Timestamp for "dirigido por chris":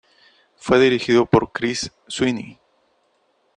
0.79-1.91